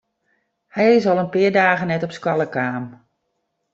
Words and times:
Hy 0.75 0.87
is 0.97 1.07
al 1.11 1.21
in 1.23 1.31
pear 1.33 1.53
dagen 1.61 1.89
net 1.91 2.05
op 2.07 2.15
skoalle 2.17 2.47
kaam. 2.55 2.85